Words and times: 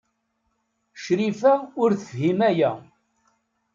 Crifa 1.03 1.53
ur 1.81 1.91
tefhim 1.99 2.39
aya. 2.49 2.71